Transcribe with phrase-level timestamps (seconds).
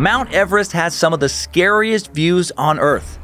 [0.00, 3.18] Mount Everest has some of the scariest views on Earth.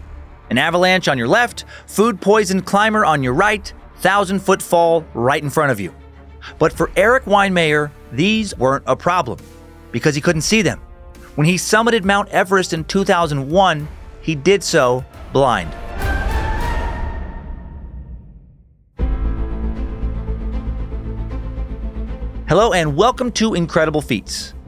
[0.51, 5.43] An avalanche on your left, food poisoned climber on your right, thousand foot fall right
[5.43, 5.95] in front of you.
[6.59, 9.39] But for Erik Weihenmayer, these weren't a problem
[9.91, 10.79] because he couldn't see them.
[11.37, 13.89] When he summited Mount Everest in 2001,
[14.21, 15.03] he did so
[15.33, 15.73] blind.
[22.51, 24.53] Hello and welcome to Incredible Feats,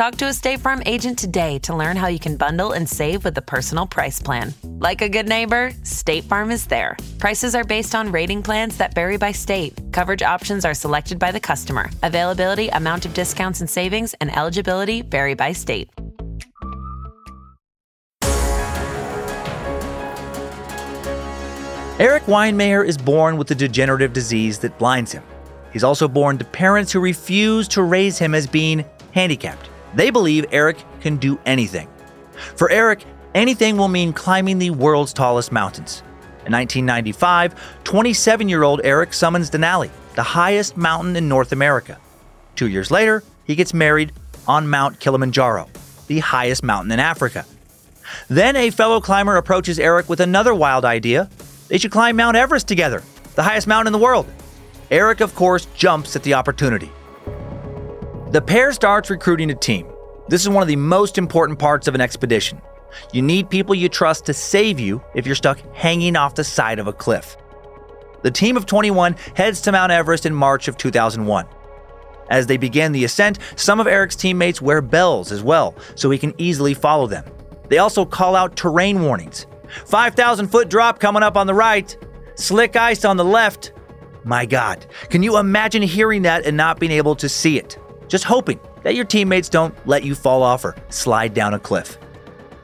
[0.00, 3.22] Talk to a State Farm agent today to learn how you can bundle and save
[3.22, 4.54] with the Personal Price Plan.
[4.78, 6.96] Like a good neighbor, State Farm is there.
[7.18, 9.78] Prices are based on rating plans that vary by state.
[9.92, 11.90] Coverage options are selected by the customer.
[12.02, 15.90] Availability, amount of discounts and savings, and eligibility vary by state.
[21.98, 25.24] Erik Weihenmayer is born with a degenerative disease that blinds him.
[25.74, 29.68] He's also born to parents who refuse to raise him as being handicapped.
[29.94, 31.88] They believe Erik can do anything.
[32.56, 36.02] For Erik, anything will mean climbing the world's tallest mountains.
[36.46, 41.98] In 1995, 27 year old Erik summons Denali, the highest mountain in North America.
[42.56, 44.12] Two years later, he gets married
[44.46, 45.68] on Mount Kilimanjaro,
[46.06, 47.44] the highest mountain in Africa.
[48.28, 51.28] Then a fellow climber approaches Erik with another wild idea.
[51.68, 53.02] They should climb Mount Everest together,
[53.34, 54.26] the highest mountain in the world.
[54.90, 56.90] Erik, of course, jumps at the opportunity.
[58.30, 59.88] The pair starts recruiting a team.
[60.28, 62.62] This is one of the most important parts of an expedition.
[63.12, 66.78] You need people you trust to save you if you're stuck hanging off the side
[66.78, 67.36] of a cliff.
[68.22, 71.44] The team of 21 heads to Mount Everest in March of 2001.
[72.30, 76.16] As they begin the ascent, some of Erik's teammates wear bells as well, so he
[76.16, 77.24] can easily follow them.
[77.68, 79.48] They also call out terrain warnings
[79.86, 81.96] 5,000 foot drop coming up on the right,
[82.36, 83.72] slick ice on the left.
[84.22, 87.76] My God, can you imagine hearing that and not being able to see it?
[88.10, 91.96] Just hoping that your teammates don't let you fall off or slide down a cliff.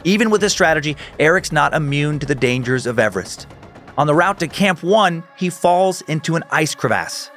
[0.03, 3.47] Even with this strategy, Erik's not immune to the dangers of Everest.
[3.97, 7.29] On the route to Camp 1, he falls into an ice crevasse.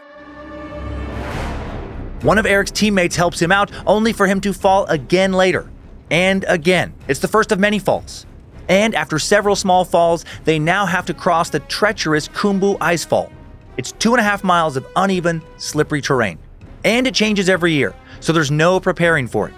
[2.21, 5.69] One of Erik's teammates helps him out, only for him to fall again later.
[6.09, 6.93] And again.
[7.07, 8.25] It's the first of many falls.
[8.67, 13.31] And after several small falls, they now have to cross the treacherous Khumbu Icefall.
[13.77, 16.39] It's two and a half miles of uneven, slippery terrain
[16.83, 19.55] and it changes every year, so there's no preparing for it.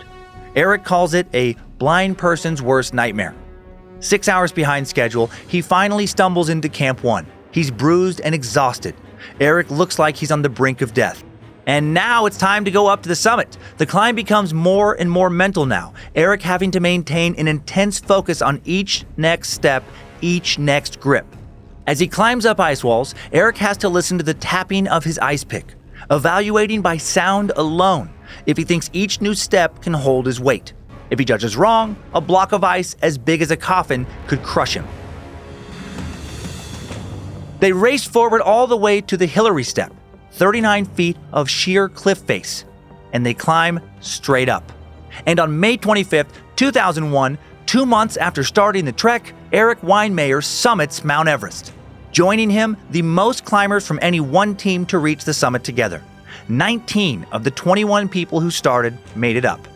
[0.56, 3.36] Erik calls it a blind person's worst nightmare.
[4.00, 7.26] Six hours behind schedule, he finally stumbles into Camp 1.
[7.52, 8.96] He's bruised and exhausted.
[9.40, 11.24] Erik looks like he's on the brink of death.
[11.68, 13.58] And now it's time to go up to the summit.
[13.78, 18.42] The climb becomes more and more mental now, Erik having to maintain an intense focus
[18.42, 19.84] on each next step,
[20.22, 21.26] each next grip.
[21.86, 25.20] As he climbs up ice walls, Erik has to listen to the tapping of his
[25.20, 25.76] ice pick
[26.10, 28.10] evaluating by sound alone
[28.46, 30.74] if he thinks each new step can hold his weight.
[31.10, 34.74] If he judges wrong, a block of ice as big as a coffin could crush
[34.74, 34.88] him.
[37.60, 39.94] They race forward all the way to the Hillary Step,
[40.32, 42.66] 39 feet of sheer cliff face,
[43.14, 44.72] and they climb straight up.
[45.26, 51.28] And on May 25th, 2001, two months after starting the trek, Erik Weihenmayer summits Mount
[51.28, 51.74] Everest
[52.12, 56.04] joining him the most climbers from any one team to reach the summit together.
[56.48, 59.68] 19 of the 21 people who started made it up.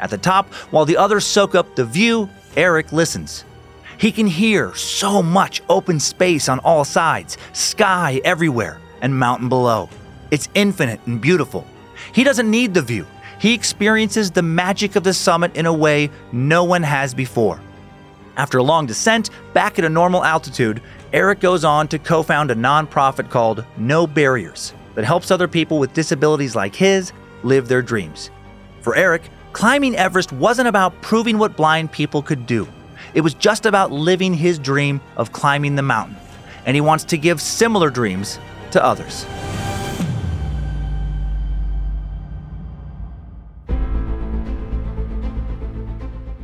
[0.00, 3.44] At the top, while the others soak up the view, Erik listens.
[3.98, 9.88] He can hear so much open space on all sides, sky everywhere, and mountain below.
[10.30, 11.66] It's infinite and beautiful.
[12.12, 13.06] He doesn't need the view.
[13.40, 17.60] He experiences the magic of the summit in a way no one has before.
[18.36, 20.80] After a long descent, back at a normal altitude,
[21.12, 25.78] Erik goes on to co found a nonprofit called No Barriers that helps other people
[25.78, 27.12] with disabilities like his
[27.44, 28.32] live their dreams.
[28.80, 29.22] For Erik,
[29.52, 32.66] climbing Everest wasn't about proving what blind people could do,
[33.14, 36.16] it was just about living his dream of climbing the mountain.
[36.66, 38.40] And he wants to give similar dreams
[38.72, 39.24] to others.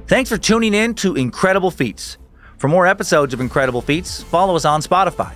[0.07, 2.19] Thanks for tuning in to Incredible Feats.
[2.59, 5.33] For more episodes of Incredible Feats, follow us on Spotify.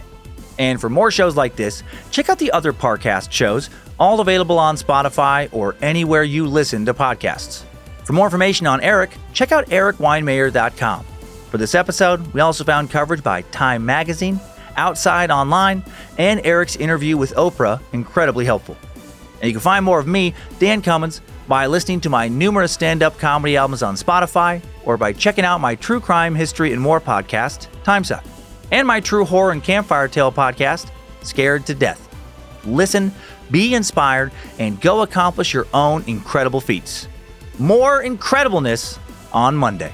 [0.59, 4.77] And for more shows like this, check out the other Parcast shows, all available on
[4.77, 7.65] Spotify or anywhere you listen to podcasts.
[8.05, 11.05] For more information on Erik, check out erikweihenmayer.com.
[11.51, 14.41] For this episode, we also found coverage by Time Magazine,
[14.77, 15.83] Outside Online,
[16.19, 18.77] and Erik's interview with Oprah incredibly helpful.
[19.41, 23.03] And you can find more of me, Dan Cummins, by listening to my numerous stand
[23.03, 27.01] up comedy albums on Spotify or by checking out my true crime, history, and more
[27.01, 28.25] podcast, Timesuck,
[28.71, 30.91] and my true horror and campfire tale podcast,
[31.23, 32.05] Scared to Death.
[32.65, 33.13] Listen,
[33.51, 37.09] be inspired, and go accomplish your own incredible feats.
[37.59, 38.99] More incredibleness
[39.33, 39.93] on Monday.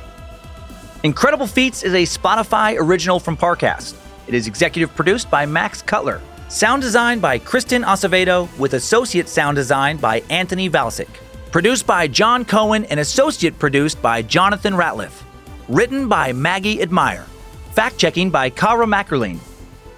[1.02, 3.94] Incredible Feats is a Spotify original from Parcast.
[4.26, 6.20] It is executive produced by Max Cutler.
[6.48, 11.08] Sound design by Kristen Acevedo with associate sound design by Anthony Valsic.
[11.50, 15.22] Produced by John Cohen and associate produced by Jonathan Ratliff.
[15.68, 17.26] Written by Maggie Admire.
[17.74, 19.40] Fact checking by Kara Mackerline.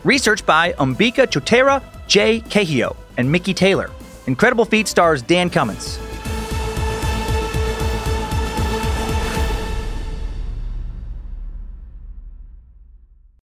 [0.03, 3.91] Research by Umbika Chotera, Jay Cahio, and Mickey Taylor.
[4.27, 5.99] Incredible Feat stars Dan Cummins.